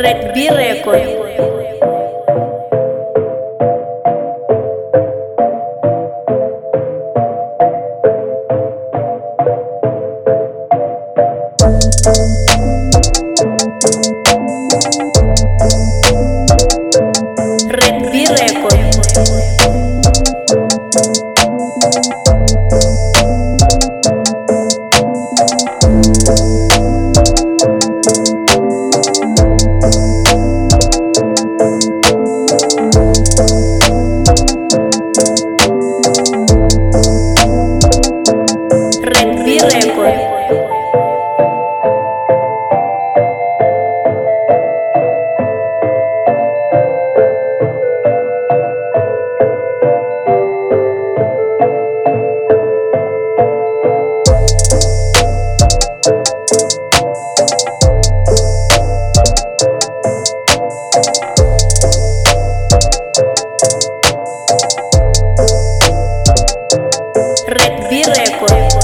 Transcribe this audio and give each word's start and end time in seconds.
Red 0.00 0.34
B 0.34 0.48
Record. 0.50 1.99
Рэкби 67.46 68.02
Рекорд. 68.02 68.79